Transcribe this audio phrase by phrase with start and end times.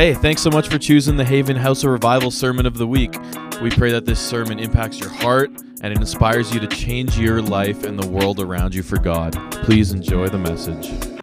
[0.00, 3.14] Hey, thanks so much for choosing the Haven House of Revival Sermon of the Week.
[3.60, 5.50] We pray that this sermon impacts your heart
[5.82, 9.34] and it inspires you to change your life and the world around you for God.
[9.62, 11.20] Please enjoy the message.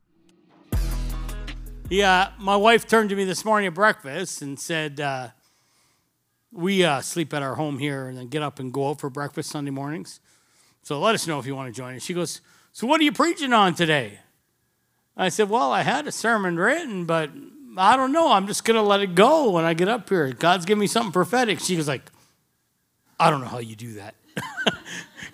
[1.89, 5.29] Yeah, my wife turned to me this morning at breakfast and said, uh,
[6.51, 9.09] We uh, sleep at our home here and then get up and go out for
[9.09, 10.19] breakfast Sunday mornings.
[10.83, 12.03] So let us know if you want to join us.
[12.03, 14.19] She goes, So what are you preaching on today?
[15.17, 17.29] I said, Well, I had a sermon written, but
[17.77, 18.31] I don't know.
[18.31, 20.31] I'm just going to let it go when I get up here.
[20.31, 21.59] God's giving me something prophetic.
[21.59, 22.03] She was like,
[23.19, 24.15] I don't know how you do that.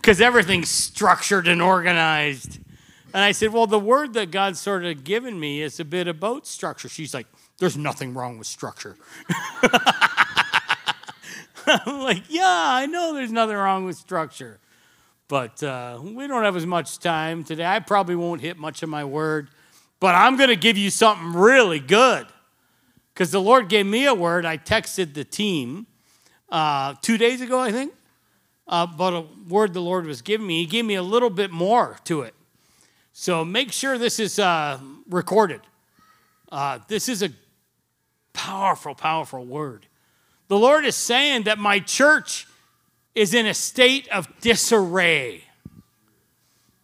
[0.03, 2.59] Because everything's structured and organized.
[3.13, 6.09] And I said, Well, the word that God's sort of given me is a bit
[6.09, 6.89] about structure.
[6.89, 7.27] She's like,
[7.59, 8.97] There's nothing wrong with structure.
[11.85, 14.59] I'm like, Yeah, I know there's nothing wrong with structure.
[15.27, 17.65] But uh, we don't have as much time today.
[17.65, 19.49] I probably won't hit much of my word,
[19.99, 22.27] but I'm going to give you something really good
[23.13, 24.45] because the Lord gave me a word.
[24.45, 25.87] I texted the team
[26.49, 27.93] uh, two days ago, I think,
[28.67, 30.59] uh, but a word the Lord was giving me.
[30.59, 32.35] He gave me a little bit more to it.
[33.13, 34.79] So make sure this is uh,
[35.09, 35.61] recorded.
[36.51, 37.29] Uh, this is a
[38.33, 39.87] powerful, powerful word.
[40.47, 42.47] The Lord is saying that my church
[43.15, 45.43] is in a state of disarray,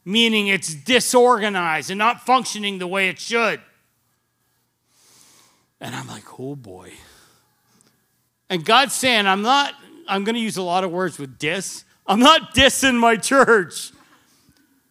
[0.05, 3.61] meaning it's disorganized and not functioning the way it should.
[5.81, 6.91] And I'm like, oh boy.
[8.49, 9.73] And God's saying, I'm not,
[10.07, 11.83] I'm going to use a lot of words with dis.
[12.07, 13.91] I'm not dissing my church.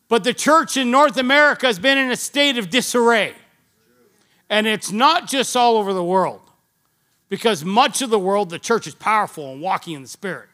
[0.08, 3.34] But the church in North America has been in a state of disarray.
[4.48, 6.40] And it's not just all over the world,
[7.28, 10.48] because much of the world, the church is powerful and walking in the Spirit.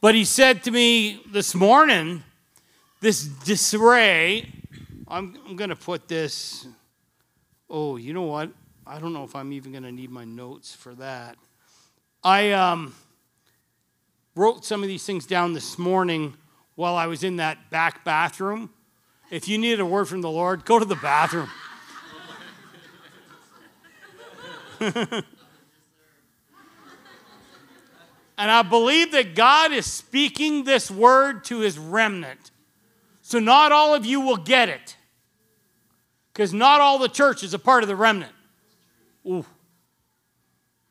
[0.00, 2.24] But he said to me this morning,
[3.00, 4.52] this disarray,
[5.08, 6.66] I'm, I'm going to put this,
[7.70, 8.50] oh, you know what?
[8.86, 11.36] I don't know if I'm even going to need my notes for that.
[12.24, 12.94] I um,
[14.34, 16.34] wrote some of these things down this morning
[16.74, 18.70] while I was in that back bathroom.
[19.30, 21.48] If you need a word from the Lord, go to the bathroom.
[28.38, 32.50] And I believe that God is speaking this word to his remnant.
[33.20, 34.96] So not all of you will get it.
[36.32, 38.32] Because not all the church is a part of the remnant.
[39.26, 39.44] Ooh.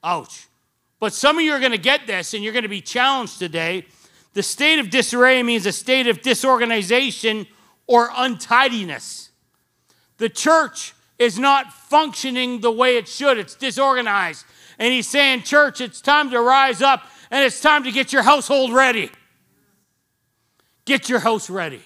[0.04, 0.48] Ouch.
[1.00, 3.40] But some of you are going to get this and you're going to be challenged
[3.40, 3.86] today.
[4.34, 7.48] The state of disarray means a state of disorganization
[7.88, 9.32] or untidiness.
[10.18, 14.46] The church is not functioning the way it should, it's disorganized.
[14.80, 18.24] And he's saying, Church, it's time to rise up and it's time to get your
[18.24, 19.12] household ready.
[20.86, 21.82] Get your house ready.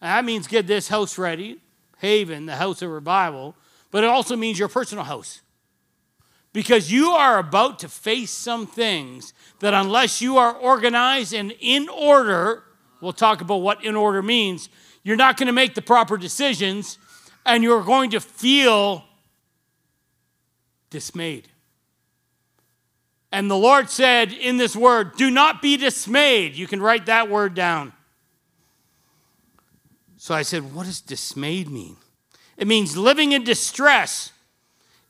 [0.00, 1.60] And that means get this house ready,
[1.98, 3.56] Haven, the house of revival
[3.90, 5.40] but it also means your personal house.
[6.52, 11.88] Because you are about to face some things that, unless you are organized and in
[11.88, 12.64] order,
[13.00, 14.68] we'll talk about what in order means,
[15.02, 16.98] you're not going to make the proper decisions
[17.48, 19.04] and you're going to feel
[20.90, 21.48] dismayed.
[23.32, 26.54] And the Lord said in this word, Do not be dismayed.
[26.54, 27.94] You can write that word down.
[30.18, 31.96] So I said, What does dismayed mean?
[32.58, 34.32] It means living in distress,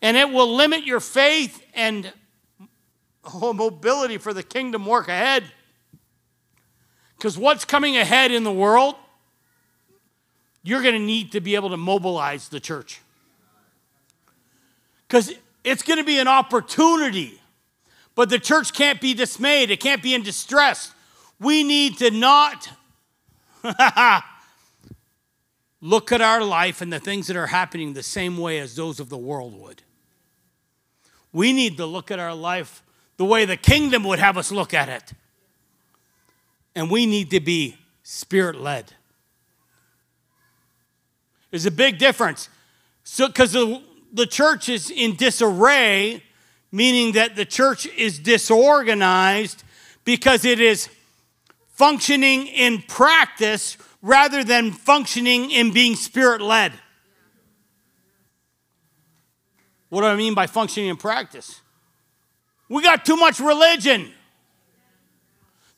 [0.01, 2.13] and it will limit your faith and
[3.35, 5.45] oh, mobility for the kingdom work ahead.
[7.17, 8.95] Because what's coming ahead in the world,
[10.69, 13.01] you're going to need to be able to mobilize the church.
[15.07, 15.33] Because
[15.65, 17.41] it's going to be an opportunity,
[18.15, 20.93] but the church can't be dismayed, it can't be in distress.
[21.41, 22.69] We need to not
[25.81, 29.01] look at our life and the things that are happening the same way as those
[29.01, 29.83] of the world would.
[31.33, 32.83] We need to look at our life
[33.17, 35.13] the way the kingdom would have us look at it.
[36.75, 38.93] And we need to be spirit led.
[41.51, 42.49] There's a big difference.
[43.05, 46.23] So, because the, the church is in disarray,
[46.71, 49.65] meaning that the church is disorganized
[50.05, 50.89] because it is
[51.69, 56.73] functioning in practice rather than functioning in being spirit led.
[59.89, 61.61] What do I mean by functioning in practice?
[62.69, 64.13] We got too much religion.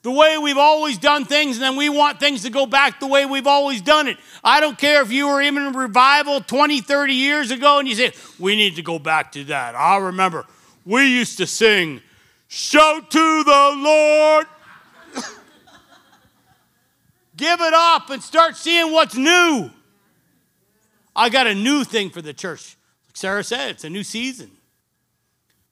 [0.03, 3.07] The way we've always done things, and then we want things to go back the
[3.07, 4.17] way we've always done it.
[4.43, 7.95] I don't care if you were in a revival 20, 30 years ago and you
[7.95, 9.75] say, we need to go back to that.
[9.75, 10.47] I remember
[10.87, 12.01] we used to sing,
[12.49, 14.47] Shout to the Lord.
[17.37, 19.71] Give it up and start seeing what's new.
[21.15, 22.77] I got a new thing for the church.
[23.07, 24.51] Like Sarah said, it's a new season.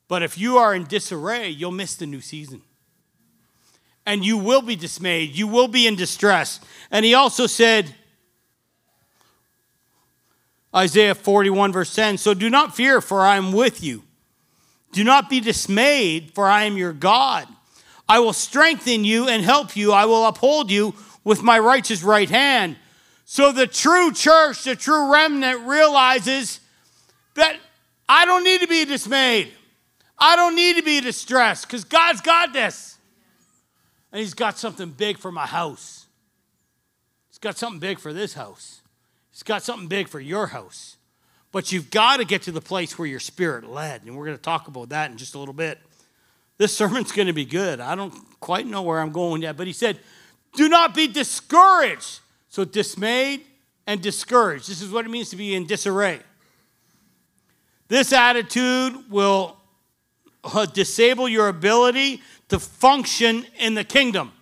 [0.06, 2.62] But if you are in disarray, you'll miss the new season.
[4.08, 5.36] And you will be dismayed.
[5.36, 6.60] You will be in distress.
[6.90, 7.94] And he also said,
[10.74, 14.02] Isaiah 41, verse 10 So do not fear, for I am with you.
[14.92, 17.46] Do not be dismayed, for I am your God.
[18.08, 19.92] I will strengthen you and help you.
[19.92, 20.94] I will uphold you
[21.24, 22.76] with my righteous right hand.
[23.26, 26.60] So the true church, the true remnant realizes
[27.34, 27.58] that
[28.08, 29.52] I don't need to be dismayed.
[30.18, 32.97] I don't need to be distressed because God's got this.
[34.12, 36.06] And He's got something big for my house.
[37.28, 38.80] He's got something big for this house.
[39.30, 40.96] He's got something big for your house.
[41.52, 44.02] But you've got to get to the place where your spirit led.
[44.02, 45.78] And we're going to talk about that in just a little bit.
[46.58, 47.80] This sermon's going to be good.
[47.80, 49.98] I don't quite know where I'm going yet, but he said,
[50.54, 52.20] Do not be discouraged.
[52.48, 53.42] So, dismayed
[53.86, 54.68] and discouraged.
[54.68, 56.20] This is what it means to be in disarray.
[57.88, 59.56] This attitude will
[60.42, 64.32] uh, disable your ability to function in the kingdom.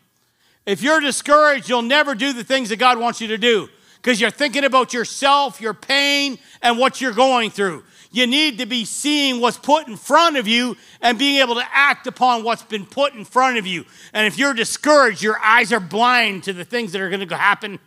[0.64, 4.20] If you're discouraged, you'll never do the things that God wants you to do because
[4.20, 7.84] you're thinking about yourself, your pain, and what you're going through.
[8.12, 11.64] You need to be seeing what's put in front of you and being able to
[11.72, 13.84] act upon what's been put in front of you.
[14.12, 17.36] And if you're discouraged, your eyes are blind to the things that are going to
[17.36, 17.78] happen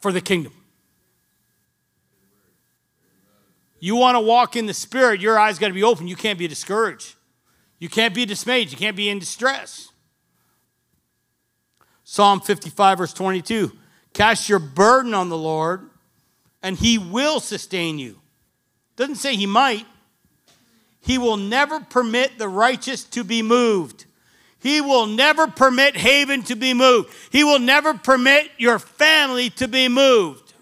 [0.00, 0.52] for the kingdom.
[3.78, 6.08] You want to walk in the spirit, your eyes got to be open.
[6.08, 7.14] You can't be discouraged.
[7.82, 8.70] You can't be dismayed.
[8.70, 9.90] You can't be in distress.
[12.04, 13.72] Psalm 55, verse 22
[14.12, 15.90] Cast your burden on the Lord,
[16.62, 18.20] and he will sustain you.
[18.94, 19.84] Doesn't say he might.
[21.00, 24.04] He will never permit the righteous to be moved.
[24.60, 27.12] He will never permit Haven to be moved.
[27.32, 30.54] He will never permit your family to be moved.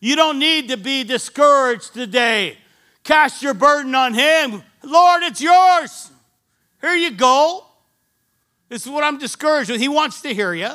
[0.00, 2.58] You don't need to be discouraged today.
[3.04, 4.64] Cast your burden on Him.
[4.84, 6.10] Lord, it's yours.
[6.80, 7.64] Here you go.
[8.68, 9.80] This is what I'm discouraged with.
[9.80, 10.70] He wants to hear you.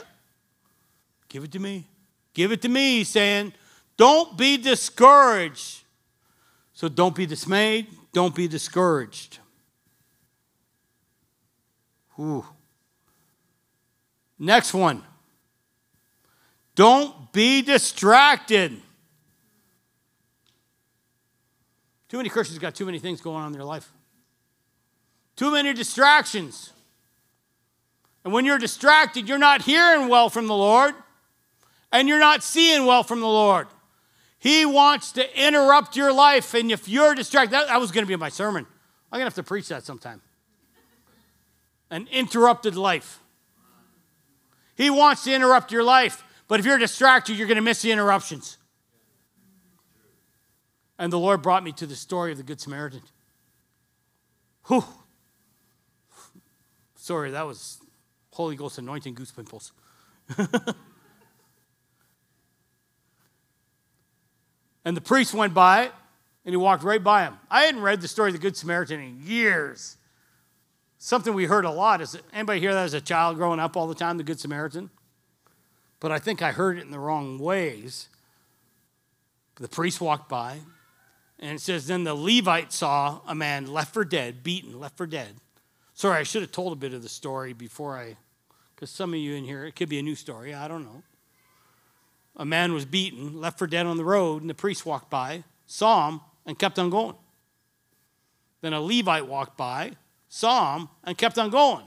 [1.28, 1.88] Give it to me.
[2.34, 3.54] Give it to me, he's saying.
[3.98, 5.84] Don't be discouraged.
[6.74, 7.88] So don't be dismayed.
[8.14, 9.40] Don't be discouraged.
[12.20, 12.46] Ooh.
[14.38, 15.04] Next one.
[16.76, 18.82] Don't be distracted.
[22.08, 23.92] Too many Christians got too many things going on in their life.
[25.40, 26.74] Too many distractions.
[28.26, 30.94] And when you're distracted, you're not hearing well from the Lord
[31.94, 33.68] and you're not seeing well from the Lord.
[34.38, 36.54] He wants to interrupt your life.
[36.54, 38.66] And if you're distracted, that, that was going to be my sermon.
[39.14, 40.22] I'm going to have to preach that sometime.
[41.90, 43.20] An interrupted life.
[44.76, 46.22] He wants to interrupt your life.
[46.50, 48.58] But if you're distracted, you're going to miss the interruptions.
[50.98, 53.04] And the Lord brought me to the story of the Good Samaritan.
[54.68, 54.84] Whew.
[57.10, 57.80] Sorry, that was
[58.34, 59.72] Holy Ghost anointing goose pimples.
[64.86, 65.92] And the priest went by
[66.46, 67.38] and he walked right by him.
[67.50, 69.98] I hadn't read the story of the Good Samaritan in years.
[70.98, 73.88] Something we heard a lot is anybody hear that as a child growing up all
[73.88, 74.90] the time, the Good Samaritan?
[76.00, 78.08] But I think I heard it in the wrong ways.
[79.56, 80.60] The priest walked by,
[81.40, 85.06] and it says, Then the Levite saw a man left for dead, beaten, left for
[85.06, 85.36] dead.
[86.00, 88.16] Sorry, I should have told a bit of the story before I,
[88.74, 91.04] because some of you in here, it could be a new story, I don't know
[92.40, 95.44] a man was beaten, left for dead on the road, and the priest walked by,
[95.68, 97.18] saw him, and kept on going.
[98.62, 99.92] Then a Levite walked by,
[100.30, 101.86] saw him, and kept on going.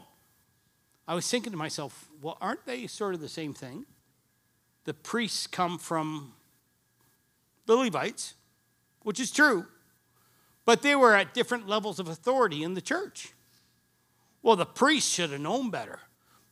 [1.08, 3.86] I was thinking to myself, well, aren't they sort of the same thing?
[4.84, 6.34] The priests come from
[7.64, 8.34] the Levites,
[9.02, 9.66] which is true,
[10.66, 13.32] but they were at different levels of authority in the church.
[14.42, 16.00] Well, the priest should have known better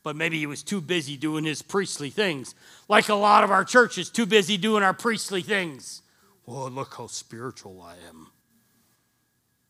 [0.02, 2.54] but maybe he was too busy doing his priestly things.
[2.88, 6.02] Like a lot of our churches, too busy doing our priestly things.
[6.46, 8.28] Well, look how spiritual I am.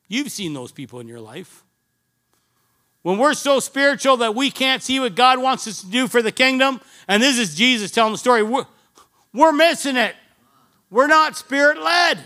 [0.09, 1.65] You've seen those people in your life.
[3.03, 6.23] When we're so spiritual that we can't see what God wants us to do for
[6.23, 8.67] the kingdom, and this is Jesus telling the story, we're,
[9.33, 10.15] we're missing it.
[10.91, 12.19] We're not spirit led.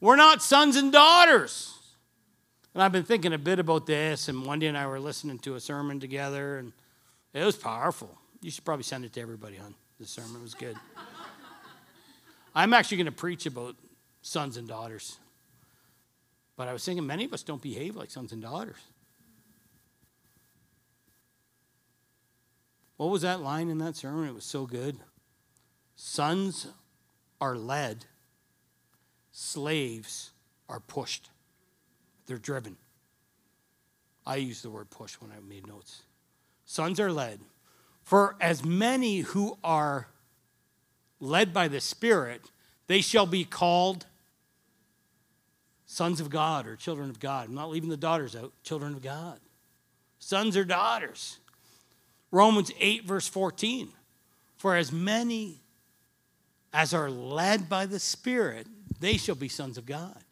[0.00, 1.73] We're not sons and daughters.
[2.74, 5.54] And I've been thinking a bit about this, and Wendy and I were listening to
[5.54, 6.72] a sermon together, and
[7.32, 8.18] it was powerful.
[8.42, 10.36] You should probably send it to everybody on the sermon.
[10.36, 10.76] It was good.
[12.54, 13.76] I'm actually going to preach about
[14.22, 15.18] sons and daughters.
[16.56, 18.76] But I was thinking many of us don't behave like sons and daughters.
[22.96, 24.28] What was that line in that sermon?
[24.28, 24.96] It was so good.
[25.96, 26.68] Sons
[27.40, 28.06] are led,
[29.32, 30.30] slaves
[30.68, 31.30] are pushed.
[32.26, 32.76] They're driven.
[34.26, 36.02] I use the word push when I made notes.
[36.64, 37.40] Sons are led.
[38.02, 40.08] For as many who are
[41.20, 42.50] led by the Spirit,
[42.86, 44.06] they shall be called
[45.86, 47.48] sons of God or children of God.
[47.48, 49.38] I'm not leaving the daughters out, children of God.
[50.18, 51.38] Sons or daughters.
[52.30, 53.88] Romans 8, verse 14.
[54.56, 55.60] For as many
[56.72, 58.66] as are led by the Spirit,
[59.00, 60.23] they shall be sons of God.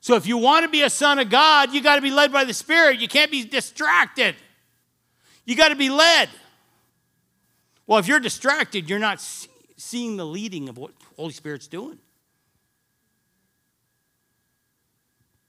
[0.00, 2.32] So if you want to be a son of God, you got to be led
[2.32, 3.00] by the Spirit.
[3.00, 4.36] You can't be distracted.
[5.44, 6.28] You got to be led.
[7.86, 9.20] Well, if you're distracted, you're not
[9.76, 11.98] seeing the leading of what Holy Spirit's doing.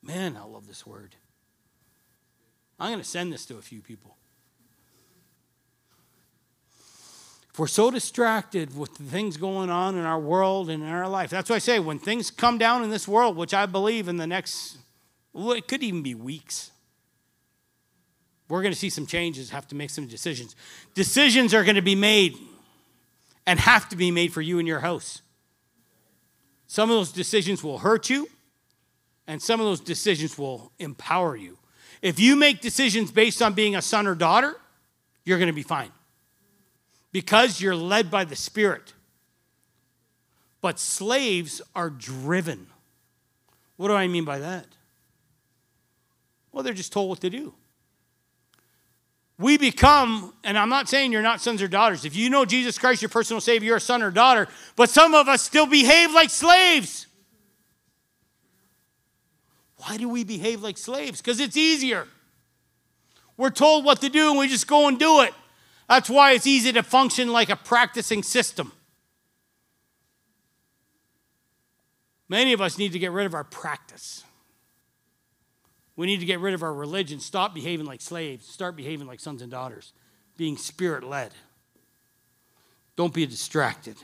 [0.01, 1.15] Man, I love this word.
[2.79, 4.15] I'm going to send this to a few people.
[7.43, 11.09] If we're so distracted with the things going on in our world and in our
[11.09, 14.07] life, that's why I say when things come down in this world, which I believe
[14.07, 14.77] in the next,
[15.33, 16.71] well, it could even be weeks,
[18.47, 20.55] we're going to see some changes, have to make some decisions.
[20.95, 22.35] Decisions are going to be made
[23.45, 25.21] and have to be made for you and your house.
[26.65, 28.27] Some of those decisions will hurt you,
[29.27, 31.57] and some of those decisions will empower you.
[32.01, 34.55] If you make decisions based on being a son or daughter,
[35.25, 35.91] you're going to be fine
[37.11, 38.93] because you're led by the Spirit.
[40.61, 42.67] But slaves are driven.
[43.77, 44.65] What do I mean by that?
[46.51, 47.53] Well, they're just told what to do.
[49.37, 52.03] We become, and I'm not saying you're not sons or daughters.
[52.03, 55.13] If you know Jesus Christ, your personal Savior, you're a son or daughter, but some
[55.13, 57.07] of us still behave like slaves.
[59.77, 61.21] Why do we behave like slaves?
[61.21, 62.05] Because it's easier.
[63.37, 65.33] We're told what to do and we just go and do it.
[65.89, 68.71] That's why it's easy to function like a practicing system.
[72.29, 74.23] Many of us need to get rid of our practice.
[75.95, 79.19] We need to get rid of our religion, stop behaving like slaves, start behaving like
[79.19, 79.91] sons and daughters,
[80.37, 81.33] being spirit led.
[82.95, 83.97] Don't be distracted.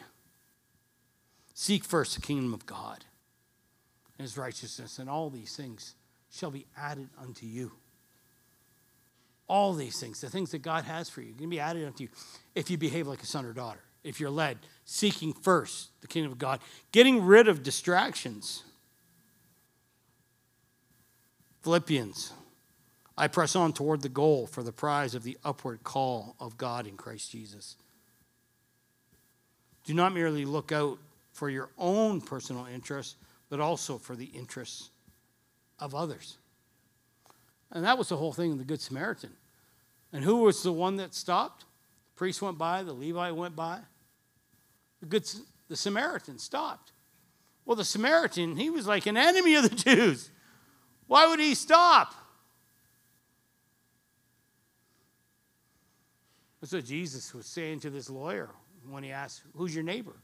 [1.53, 3.05] Seek first the kingdom of God
[4.17, 5.93] and his righteousness, and all these things
[6.31, 7.71] shall be added unto you.
[9.47, 12.09] All these things, the things that God has for you, can be added unto you
[12.55, 16.31] if you behave like a son or daughter, if you're led, seeking first the kingdom
[16.31, 16.59] of God,
[16.91, 18.63] getting rid of distractions.
[21.61, 22.33] Philippians,
[23.17, 26.85] I press on toward the goal for the prize of the upward call of God
[26.85, 27.75] in Christ Jesus.
[29.85, 30.97] Do not merely look out
[31.31, 33.15] for your own personal interests,
[33.49, 34.89] but also for the interests
[35.79, 36.37] of others.
[37.71, 39.31] And that was the whole thing of the Good Samaritan.
[40.13, 41.61] And who was the one that stopped?
[41.61, 43.79] The priest went by, the Levite went by.
[45.01, 45.29] The, good,
[45.67, 46.91] the Samaritan stopped.
[47.65, 50.29] Well, the Samaritan, he was like an enemy of the Jews.
[51.07, 52.13] Why would he stop?
[56.61, 58.49] That's what Jesus was saying to this lawyer
[58.89, 60.15] when he asked, Who's your neighbor?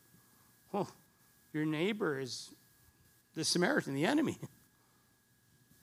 [0.72, 0.90] Well,
[1.54, 2.54] your neighbor is
[3.36, 4.38] the Samaritan, the enemy.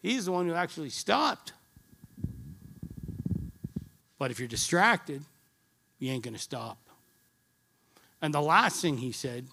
[0.00, 1.52] He's the one who actually stopped.
[4.18, 5.22] But if you're distracted,
[5.98, 6.78] you ain't going to stop.
[8.20, 9.46] And the last thing he said,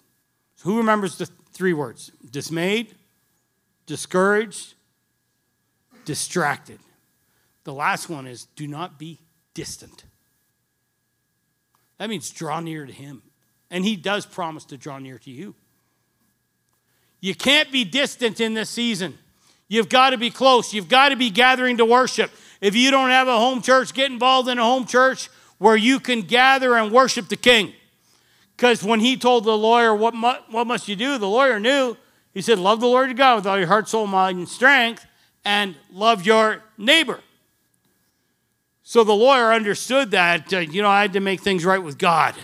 [0.62, 2.10] who remembers the three words?
[2.30, 2.94] Dismayed,
[3.86, 4.74] discouraged,
[6.04, 6.80] distracted.
[7.64, 9.20] The last one is do not be
[9.54, 10.04] distant.
[11.98, 13.22] That means draw near to him.
[13.70, 15.54] And he does promise to draw near to you.
[17.20, 19.18] You can't be distant in this season.
[19.68, 20.72] You've got to be close.
[20.72, 22.30] You've got to be gathering to worship.
[22.60, 25.98] If you don't have a home church, get involved in a home church where you
[26.00, 27.72] can gather and worship the king.
[28.56, 31.18] Because when he told the lawyer, what, mu- what must you do?
[31.18, 31.96] The lawyer knew.
[32.32, 35.06] He said, Love the Lord your God with all your heart, soul, mind, and strength,
[35.44, 37.20] and love your neighbor.
[38.82, 41.98] So the lawyer understood that, uh, you know, I had to make things right with
[41.98, 42.34] God.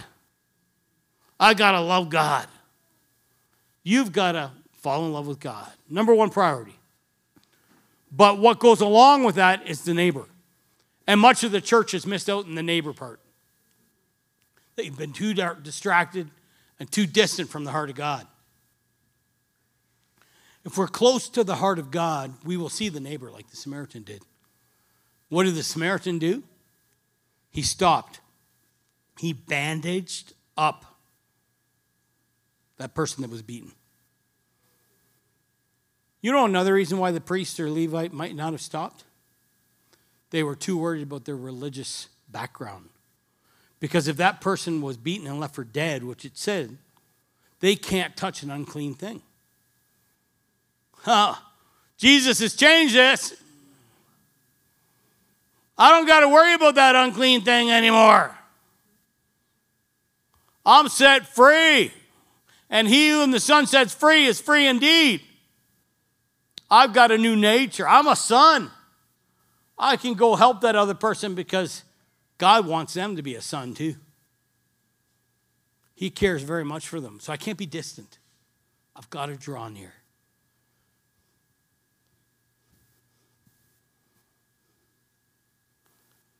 [1.38, 2.46] I got to love God.
[3.84, 5.70] You've got to fall in love with God.
[5.88, 6.76] Number one priority.
[8.14, 10.26] But what goes along with that is the neighbor.
[11.07, 13.21] And much of the church has missed out in the neighbor part.
[14.76, 16.31] They've been too distracted
[16.78, 18.26] and too distant from the heart of God.
[20.64, 23.57] If we're close to the heart of God, we will see the neighbor like the
[23.57, 24.23] Samaritan did.
[25.28, 26.45] What did the Samaritan do?
[27.50, 28.21] He stopped.
[29.19, 30.85] He bandaged up
[32.76, 33.73] that person that was beaten.
[36.22, 39.04] You know another reason why the priest or Levite might not have stopped?
[40.30, 42.88] They were too worried about their religious background.
[43.80, 46.78] Because if that person was beaten and left for dead, which it said,
[47.58, 49.20] they can't touch an unclean thing.
[50.98, 51.34] Huh.
[51.98, 53.34] Jesus has changed this.
[55.76, 58.36] I don't got to worry about that unclean thing anymore.
[60.64, 61.92] I'm set free.
[62.70, 65.22] And he whom the Son sets free is free indeed.
[66.72, 67.86] I've got a new nature.
[67.86, 68.70] I'm a son.
[69.78, 71.84] I can go help that other person because
[72.38, 73.96] God wants them to be a son too.
[75.94, 77.20] He cares very much for them.
[77.20, 78.18] So I can't be distant.
[78.96, 79.92] I've got to draw near.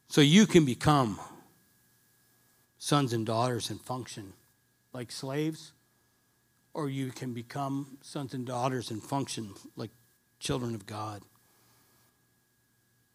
[0.09, 1.21] So you can become
[2.79, 4.33] sons and daughters and function
[4.95, 5.73] like slaves,
[6.73, 9.91] or you can become sons and daughters and function like
[10.43, 11.23] children of God.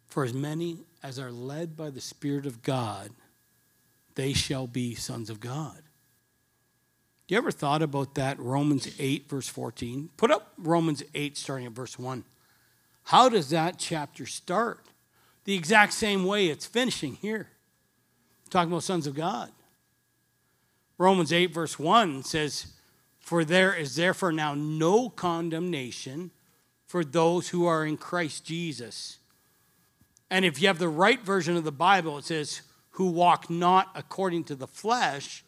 [0.06, 3.10] For as many as are led by the Spirit of God,
[4.14, 5.82] they shall be sons of God.
[7.28, 8.38] You ever thought about that?
[8.40, 10.08] Romans 8, verse 14.
[10.16, 12.24] Put up Romans 8, starting at verse 1.
[13.04, 14.86] How does that chapter start?
[15.44, 17.48] The exact same way it's finishing here.
[18.48, 19.50] Talking about sons of God.
[20.96, 22.72] Romans 8, verse 1 says,
[23.20, 26.30] For there is therefore now no condemnation
[26.88, 29.18] for those who are in Christ Jesus.
[30.30, 33.90] And if you have the right version of the Bible, it says, Who walk not
[33.94, 35.44] according to the flesh,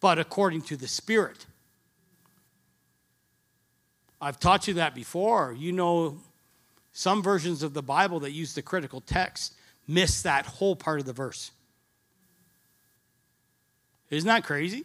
[0.00, 1.46] but according to the Spirit.
[4.20, 5.54] I've taught you that before.
[5.56, 6.18] You know,
[6.92, 9.54] some versions of the Bible that use the critical text
[9.86, 11.52] miss that whole part of the verse.
[14.10, 14.84] Isn't that crazy?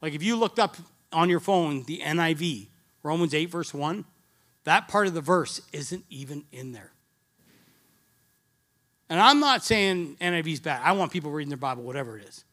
[0.00, 0.76] Like if you looked up
[1.12, 2.68] on your phone the NIV,
[3.02, 4.04] Romans 8, verse 1,
[4.64, 6.92] that part of the verse isn't even in there.
[9.08, 10.82] And I'm not saying NIV's bad.
[10.84, 12.44] I want people reading their Bible, whatever it is.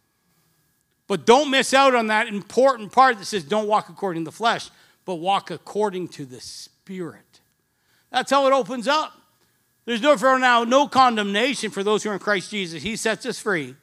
[1.07, 4.35] But don't miss out on that important part that says, don't walk according to the
[4.35, 4.70] flesh,
[5.03, 7.41] but walk according to the Spirit.
[8.11, 9.13] That's how it opens up.
[9.85, 12.81] There's no for now no condemnation for those who are in Christ Jesus.
[12.81, 13.75] He sets us free.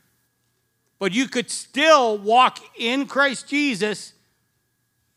[0.98, 4.14] But you could still walk in Christ Jesus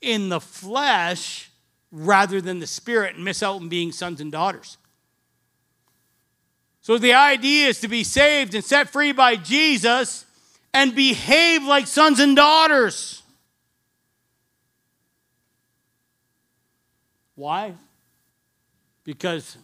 [0.01, 1.49] in the flesh
[1.95, 4.77] rather than the spirit and miss out on being sons and daughters.
[6.81, 10.25] So the idea is to be saved and set free by Jesus
[10.73, 13.23] and behave like sons and daughters.
[17.35, 17.73] Why?
[19.05, 19.57] Because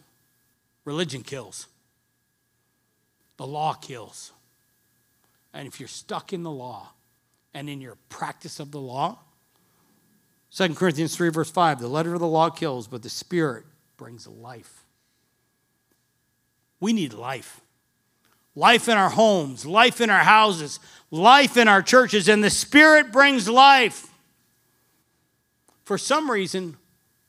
[0.86, 1.66] religion kills,
[3.36, 4.32] the law kills.
[5.52, 6.92] And if you're stuck in the law
[7.52, 9.18] and in your practice of the law,
[10.54, 13.64] 2 Corinthians 3, verse 5 the letter of the law kills, but the Spirit
[13.96, 14.84] brings life.
[16.80, 17.60] We need life
[18.54, 20.78] life in our homes, life in our houses,
[21.10, 24.08] life in our churches, and the Spirit brings life.
[25.84, 26.76] For some reason,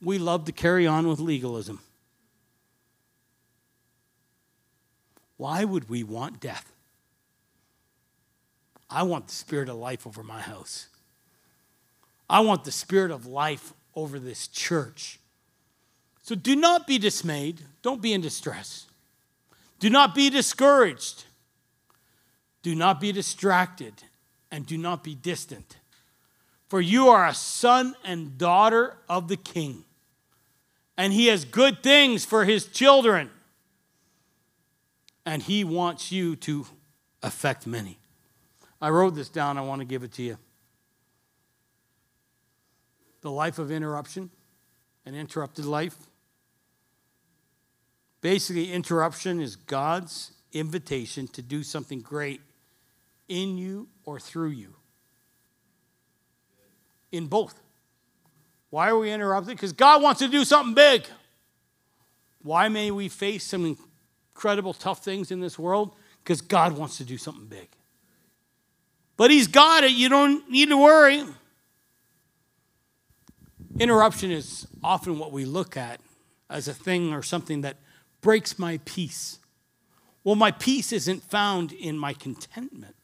[0.02, 1.80] we love to carry on with legalism.
[5.36, 6.70] Why would we want death?
[8.88, 10.86] I want the spirit of life over my house.
[12.34, 15.20] I want the spirit of life over this church.
[16.22, 17.60] So do not be dismayed.
[17.80, 18.86] Don't be in distress.
[19.78, 21.26] Do not be discouraged.
[22.64, 24.02] Do not be distracted.
[24.50, 25.76] And do not be distant.
[26.66, 29.84] For you are a son and daughter of the king.
[30.96, 33.30] And he has good things for his children.
[35.24, 36.66] And he wants you to
[37.22, 37.96] affect many.
[38.82, 39.56] I wrote this down.
[39.56, 40.36] I want to give it to you.
[43.24, 44.28] The life of interruption,
[45.06, 45.96] an interrupted life.
[48.20, 52.42] Basically, interruption is God's invitation to do something great
[53.26, 54.74] in you or through you.
[57.12, 57.62] In both.
[58.68, 59.56] Why are we interrupted?
[59.56, 61.06] Because God wants to do something big.
[62.42, 63.64] Why may we face some
[64.34, 65.96] incredible tough things in this world?
[66.22, 67.70] Because God wants to do something big.
[69.16, 69.92] But He's got it.
[69.92, 71.24] You don't need to worry.
[73.78, 76.00] Interruption is often what we look at
[76.48, 77.76] as a thing or something that
[78.20, 79.38] breaks my peace.
[80.22, 82.94] Well, my peace isn't found in my contentment.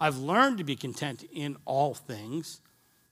[0.00, 2.60] I've learned to be content in all things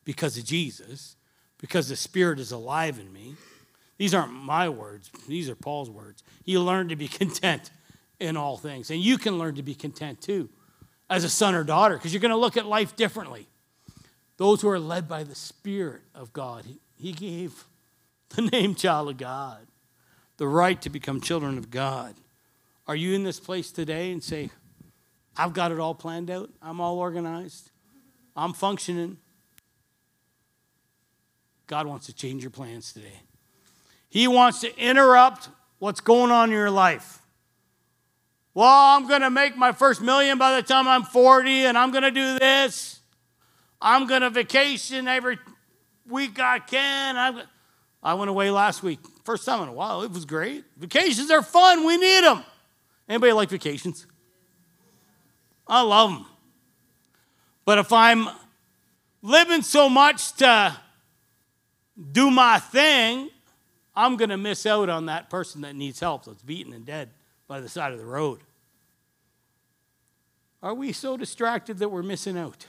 [0.05, 1.17] because of Jesus,
[1.59, 3.37] because the Spirit is alive in me.
[3.99, 6.25] These aren't my words, these are Paul's words.
[6.45, 7.71] You learn to be content
[8.19, 8.91] in all things.
[8.91, 10.49] And you can learn to be content too
[11.11, 13.49] as a son or daughter because you're going to look at life differently.
[14.42, 17.62] Those who are led by the Spirit of God, He, he gave
[18.31, 19.68] the name child of God
[20.37, 22.16] the right to become children of God.
[22.88, 24.50] Are you in this place today and say,
[25.37, 26.50] I've got it all planned out.
[26.61, 27.70] I'm all organized.
[28.35, 29.18] I'm functioning.
[31.68, 33.20] God wants to change your plans today.
[34.09, 37.20] He wants to interrupt what's going on in your life.
[38.55, 41.92] Well, I'm going to make my first million by the time I'm 40, and I'm
[41.92, 42.98] going to do this.
[43.83, 45.38] I'm going to vacation every
[46.09, 47.16] week I can.
[47.16, 47.42] I'm,
[48.01, 49.01] I went away last week.
[49.25, 50.03] First time in a while.
[50.03, 50.64] It was great.
[50.77, 51.85] Vacations are fun.
[51.85, 52.45] We need them.
[53.09, 54.07] Anybody like vacations?
[55.66, 56.27] I love them.
[57.64, 58.29] But if I'm
[59.21, 60.77] living so much to
[62.12, 63.31] do my thing,
[63.95, 67.11] I'm going to miss out on that person that needs help that's beaten and dead
[67.49, 68.40] by the side of the road.
[70.62, 72.66] Are we so distracted that we're missing out?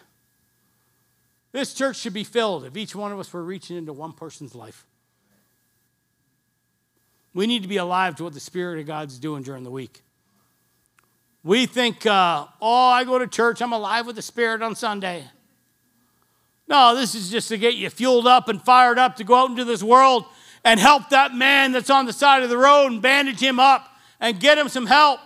[1.53, 4.55] This church should be filled if each one of us were reaching into one person's
[4.55, 4.85] life.
[7.33, 10.01] We need to be alive to what the Spirit of God's doing during the week.
[11.43, 15.25] We think, uh, oh, I go to church, I'm alive with the Spirit on Sunday.
[16.67, 19.51] No, this is just to get you fueled up and fired up to go out
[19.51, 20.25] into this world
[20.63, 23.89] and help that man that's on the side of the road and bandage him up
[24.19, 25.19] and get him some help.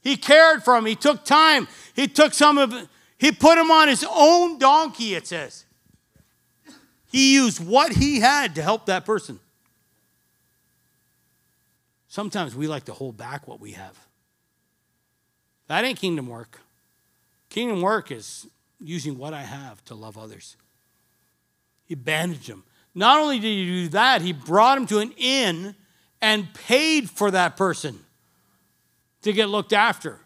[0.00, 0.86] He cared for him.
[0.86, 1.68] He took time.
[1.94, 5.64] He took some of he put him on his own donkey, it says.
[7.10, 9.40] He used what he had to help that person.
[12.08, 13.98] Sometimes we like to hold back what we have.
[15.68, 16.60] That ain't kingdom work.
[17.48, 18.46] Kingdom work is
[18.80, 20.56] using what I have to love others.
[21.84, 22.64] He bandaged him.
[22.94, 25.74] Not only did he do that, he brought him to an inn
[26.20, 27.98] and paid for that person
[29.22, 30.20] to get looked after.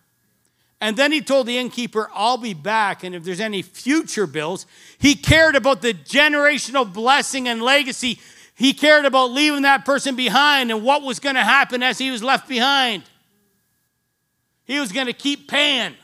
[0.81, 3.05] And then he told the innkeeper, I'll be back.
[3.05, 4.66] And if there's any future bills,
[4.99, 8.19] he cared about the generational blessing and legacy.
[8.55, 12.11] He cared about leaving that person behind and what was going to happen as he
[12.11, 13.03] was left behind.
[14.64, 15.95] He was going to keep paying.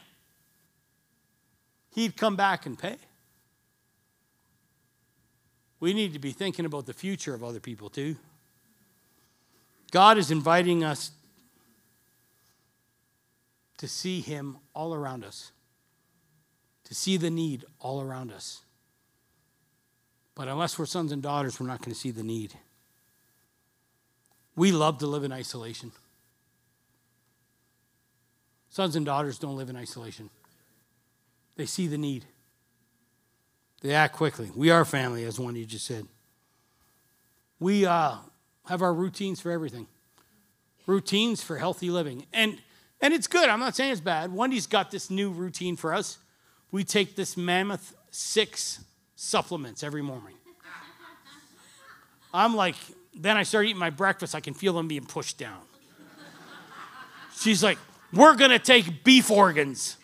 [1.95, 2.97] He'd come back and pay.
[5.81, 8.17] We need to be thinking about the future of other people too.
[9.91, 11.12] God is inviting us
[13.79, 15.53] to see Him all around us,
[16.85, 18.62] to see the need all around us.
[20.35, 22.55] But unless we're sons and daughters, we're not going to see the need.
[24.55, 25.93] We love to live in isolation.
[28.71, 30.31] Sons and daughters don't live in isolation,
[31.57, 32.25] they see the need.
[33.83, 34.51] They act quickly.
[34.55, 36.07] We are family, as one you just said.
[37.61, 38.17] We uh,
[38.69, 39.87] have our routines for everything,
[40.87, 42.27] routines for healthy living.
[42.33, 42.59] And
[43.01, 43.49] and it's good.
[43.49, 44.33] I'm not saying it's bad.
[44.33, 46.19] Wendy's got this new routine for us.
[46.71, 50.35] We take this mammoth six supplements every morning.
[52.33, 52.77] I'm like,
[53.15, 54.35] then I start eating my breakfast.
[54.35, 55.61] I can feel them being pushed down.
[57.39, 57.79] She's like,
[58.13, 59.97] we're going to take beef organs.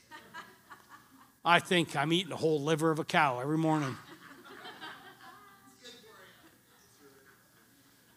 [1.45, 3.97] I think I'm eating a whole liver of a cow every morning.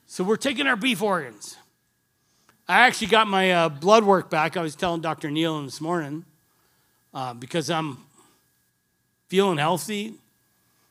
[0.05, 1.57] So we're taking our beef organs.
[2.67, 4.57] I actually got my uh, blood work back.
[4.57, 5.29] I was telling Dr.
[5.29, 6.25] Neal this morning
[7.13, 7.99] uh, because I'm
[9.27, 10.15] feeling healthy,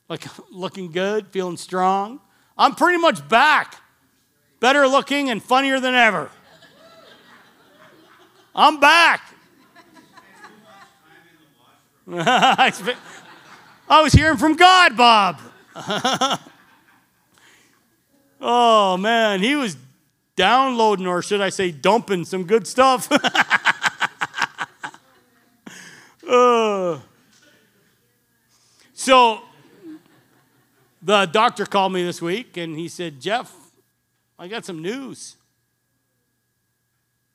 [0.07, 2.21] like looking good, feeling strong.
[2.57, 3.75] I'm pretty much back,
[4.61, 6.29] better looking and funnier than ever.
[8.55, 9.21] I'm back.
[12.09, 15.41] I was hearing from God, Bob.
[18.39, 19.75] oh man, he was
[20.35, 23.11] downloading, or should I say, dumping some good stuff.
[26.29, 26.99] uh,
[28.93, 29.41] so,
[31.01, 33.53] the doctor called me this week and he said, Jeff,
[34.37, 35.35] I got some news.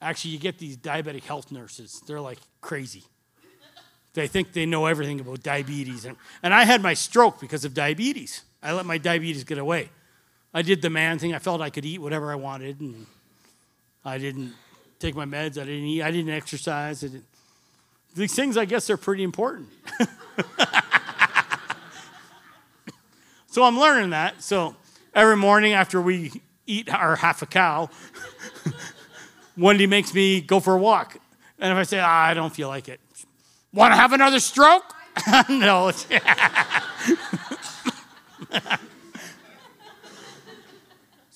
[0.02, 3.04] Actually, you get these diabetic health nurses, they're like crazy.
[4.12, 6.04] They think they know everything about diabetes.
[6.04, 8.42] And, and I had my stroke because of diabetes.
[8.60, 9.90] I let my diabetes get away.
[10.52, 11.34] I did the man thing.
[11.34, 13.06] I felt I could eat whatever I wanted, and
[14.04, 14.54] I didn't
[14.98, 15.60] take my meds.
[15.60, 16.02] I didn't eat.
[16.02, 17.04] I didn't exercise.
[17.04, 17.26] I didn't.
[18.14, 19.68] These things, I guess, are pretty important.
[23.46, 24.42] so I'm learning that.
[24.42, 24.74] So
[25.14, 26.32] every morning after we
[26.66, 27.88] eat our half a cow,
[29.56, 31.16] Wendy makes me go for a walk.
[31.60, 32.98] And if I say, ah, I don't feel like it,
[33.72, 34.92] want to have another stroke?
[35.48, 35.92] no.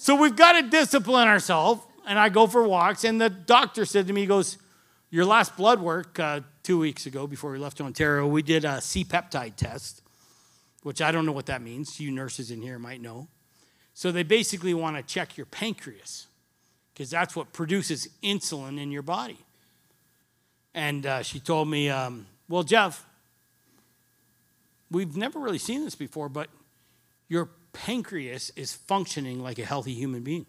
[0.05, 1.81] So we've got to discipline ourselves.
[2.07, 3.05] And I go for walks.
[3.05, 4.59] And the doctor said to me, he goes,
[5.09, 8.83] Your last blood work uh, two weeks ago before we left Ontario, we did a
[8.83, 10.03] C peptide test,
[10.83, 11.99] which I don't know what that means.
[12.01, 13.29] You nurses in here might know.
[13.95, 16.27] So they basically want to check your pancreas
[16.93, 19.39] because that's what produces insulin in your body.
[20.75, 23.07] And uh, she told me, um, Well, Jeff,
[24.91, 26.51] we've never really seen this before, but
[27.27, 30.47] your pancreas is functioning like a healthy human being.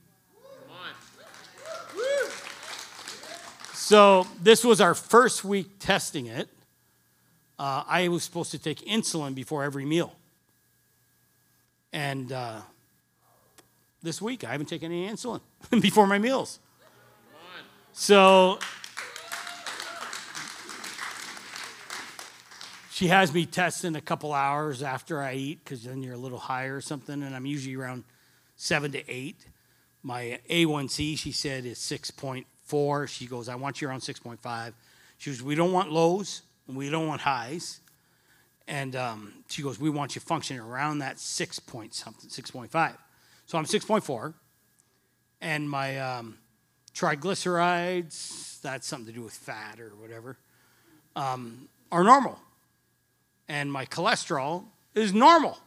[3.74, 6.50] So, this was our first week testing it.
[7.60, 10.16] Uh, I was supposed to take insulin before every meal.
[11.94, 12.62] And uh,
[14.02, 15.42] this week, I haven't taken any insulin
[15.82, 16.60] before my meals.
[17.94, 18.60] So,
[22.96, 26.38] she has me testing a couple hours after I eat because then you're a little
[26.38, 28.06] higher or something, and I'm usually around
[28.56, 29.46] seven to eight.
[30.02, 33.08] My A1C, she said, is 6.4.
[33.10, 34.72] She goes, I want you around 6.5.
[35.18, 37.82] She goes, We don't want lows and we don't want highs.
[38.66, 42.96] And um, she goes, We want you functioning around that 6 point something, 6.5.
[43.46, 44.34] So I'm 6.4.
[45.42, 46.38] And my um,
[46.94, 50.38] triglycerides, that's something to do with fat or whatever,
[51.18, 52.40] um, are normal.
[53.48, 55.58] And my cholesterol is normal.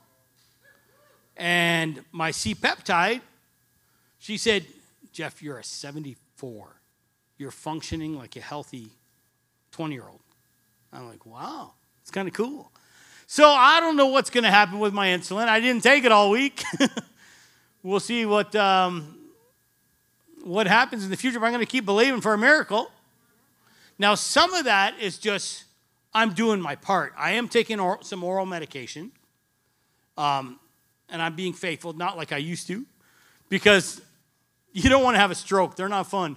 [1.37, 3.21] And my C peptide,
[4.19, 4.67] she said,
[5.13, 6.81] Jeff, you're a 74.
[7.39, 8.91] You're functioning like a healthy
[9.71, 10.21] 20 year old.
[10.93, 12.73] I'm like, wow, it's kind of cool.
[13.27, 15.49] So I don't know what's going to happen with my insulin.
[15.49, 16.65] I didn't take it all week.
[17.83, 19.17] we'll see what, um,
[20.43, 21.39] what happens in the future.
[21.39, 22.91] But I'm going to keep believing for a miracle.
[23.99, 25.65] Now, some of that is just
[26.19, 27.13] I'm doing my part.
[27.17, 29.13] I am taking some oral medication,
[30.17, 30.59] um,
[31.09, 32.85] and I'm being faithful, not like I used to,
[33.49, 34.01] because
[34.73, 35.77] you don't want to have a stroke.
[35.77, 36.37] They're not fun.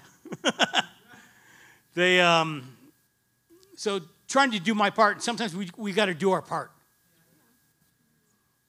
[1.96, 2.78] they, um,
[3.76, 5.24] so trying to do my part.
[5.24, 6.72] Sometimes we, we got to do our part.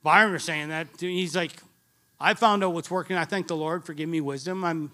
[0.03, 0.89] Byron was saying that.
[0.99, 1.53] He's like,
[2.19, 3.19] I found out what's working.
[3.19, 4.65] I thank the Lord for giving me wisdom.
[4.65, 4.93] I'm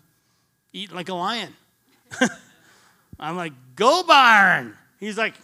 [0.73, 1.55] eating like a lion.
[3.21, 4.75] I'm like, go, Byron.
[4.99, 5.35] He's like,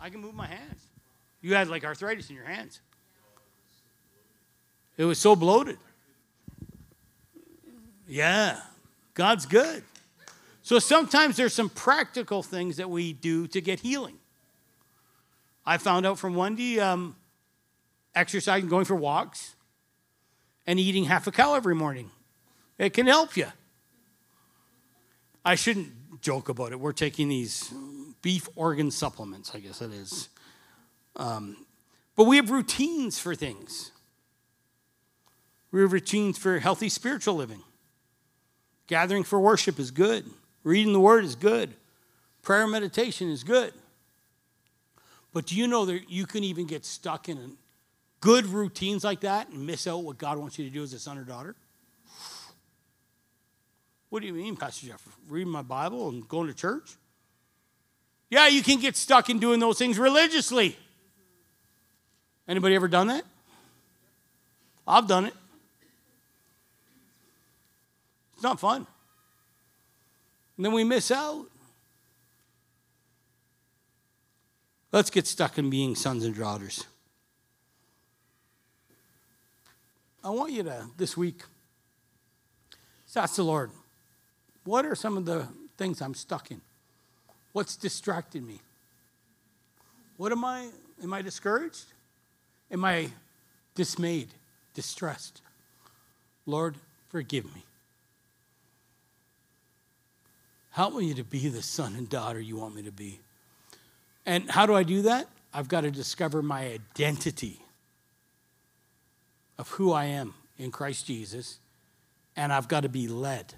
[0.00, 0.82] I can move my hands.
[1.40, 2.80] You had like arthritis in your hands.
[4.96, 5.78] It was so bloated.
[8.06, 8.60] Yeah,
[9.14, 9.82] God's good.
[10.62, 14.18] So sometimes there's some practical things that we do to get healing.
[15.64, 17.16] I found out from Wendy um,
[18.14, 19.54] exercising, going for walks,
[20.66, 22.10] and eating half a cow every morning.
[22.78, 23.46] It can help you.
[25.44, 26.78] I shouldn't joke about it.
[26.78, 27.72] We're taking these
[28.22, 30.28] beef organ supplements, I guess it is.
[31.16, 31.56] Um,
[32.16, 33.90] but we have routines for things.
[35.70, 37.62] We have routines for healthy spiritual living.
[38.86, 40.24] Gathering for worship is good.
[40.64, 41.74] Reading the word is good.
[42.42, 43.72] Prayer meditation is good.
[45.32, 47.56] But do you know that you can even get stuck in
[48.20, 50.98] good routines like that and miss out what God wants you to do as a
[50.98, 51.56] son or daughter?
[54.10, 55.02] What do you mean, Pastor Jeff?
[55.28, 56.96] Reading my Bible and going to church?
[58.32, 60.74] Yeah, you can get stuck in doing those things religiously.
[62.48, 63.26] Anybody ever done that?
[64.88, 65.34] I've done it.
[68.32, 68.86] It's not fun.
[70.56, 71.44] And then we miss out.
[74.92, 76.86] Let's get stuck in being sons and daughters.
[80.24, 81.42] I want you to, this week,
[83.14, 83.72] ask the Lord,
[84.64, 86.62] what are some of the things I'm stuck in?
[87.52, 88.60] What's distracted me?
[90.16, 90.68] What am I?
[91.02, 91.86] Am I discouraged?
[92.70, 93.08] Am I
[93.74, 94.28] dismayed,
[94.74, 95.42] distressed?
[96.46, 96.76] Lord,
[97.08, 97.64] forgive me.
[100.70, 103.20] Help me to be the son and daughter you want me to be.
[104.24, 105.28] And how do I do that?
[105.52, 107.60] I've got to discover my identity
[109.58, 111.58] of who I am in Christ Jesus,
[112.34, 113.54] and I've got to be led.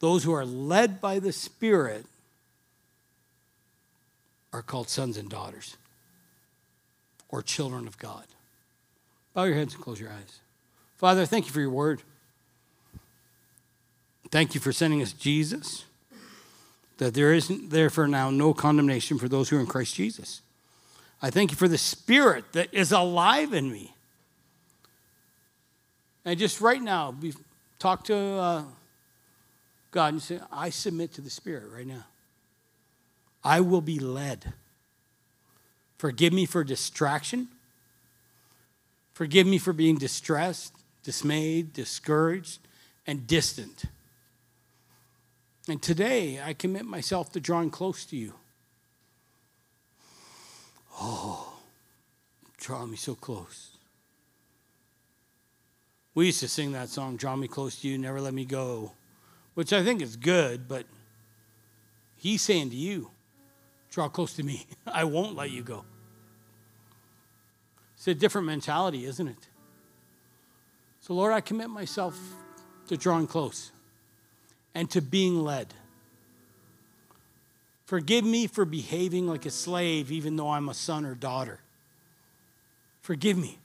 [0.00, 2.06] Those who are led by the Spirit
[4.52, 5.76] are called sons and daughters
[7.28, 8.24] or children of God.
[9.34, 10.40] Bow your heads and close your eyes.
[10.96, 12.02] Father, thank you for your word.
[14.30, 15.84] Thank you for sending us Jesus
[16.98, 20.42] that there isn't therefore now no condemnation for those who are in Christ Jesus.
[21.20, 23.94] I thank you for the Spirit that is alive in me.
[26.24, 27.14] And just right now,
[27.78, 28.62] talk to uh,
[29.90, 32.04] God and say, I submit to the Spirit right now.
[33.44, 34.52] I will be led.
[35.98, 37.48] Forgive me for distraction.
[39.14, 42.60] Forgive me for being distressed, dismayed, discouraged,
[43.06, 43.84] and distant.
[45.68, 48.34] And today, I commit myself to drawing close to you.
[51.00, 51.54] Oh,
[52.58, 53.70] draw me so close.
[56.14, 58.92] We used to sing that song, Draw Me Close to You, Never Let Me Go,
[59.54, 60.84] which I think is good, but
[62.16, 63.10] he's saying to you,
[63.92, 64.66] Draw close to me.
[64.86, 65.66] I won't let you mm.
[65.66, 65.84] go.
[67.94, 69.48] It's a different mentality, isn't it?
[71.02, 72.18] So, Lord, I commit myself
[72.88, 73.70] to drawing close
[74.74, 75.74] and to being led.
[77.84, 81.60] Forgive me for behaving like a slave, even though I'm a son or daughter.
[83.02, 83.58] Forgive me.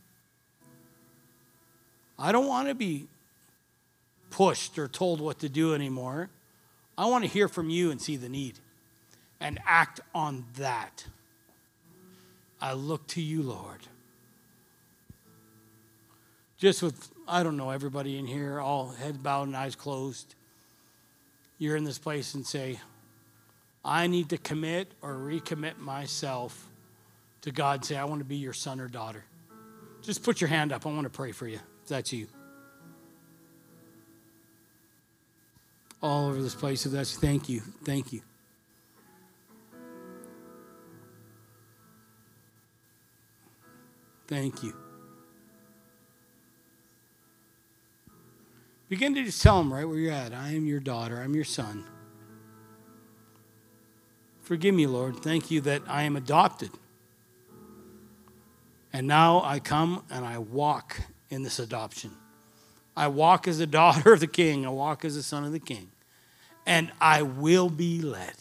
[2.19, 3.07] I don't want to be
[4.29, 6.29] pushed or told what to do anymore.
[6.97, 8.59] I want to hear from you and see the need
[9.39, 11.05] and act on that.
[12.59, 13.81] I look to you, Lord.
[16.57, 20.33] Just with, I don't know, everybody in here, all heads bowed and eyes closed.
[21.59, 22.79] You're in this place and say,
[23.85, 26.67] I need to commit or recommit myself
[27.41, 27.85] to God.
[27.85, 29.23] Say, I want to be your son or daughter.
[30.01, 30.85] Just put your hand up.
[30.85, 32.27] I want to pray for you if that's you.
[36.01, 37.61] All over this place, if that's thank you.
[37.83, 38.21] Thank you.
[44.27, 44.75] Thank you.
[48.89, 50.33] Begin to just tell them right where you're at.
[50.33, 51.21] I am your daughter.
[51.21, 51.83] I'm your son.
[54.41, 55.17] Forgive me, Lord.
[55.17, 56.71] Thank you that I am adopted.
[58.93, 62.11] And now I come and I walk in this adoption.
[62.95, 65.59] I walk as a daughter of the king, I walk as a son of the
[65.59, 65.91] king.
[66.65, 68.35] And I will be led.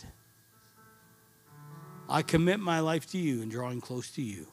[2.09, 4.46] I commit my life to you and drawing close to you.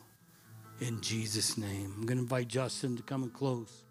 [0.83, 1.93] In Jesus' name.
[1.95, 3.82] I'm going to invite Justin to come and close.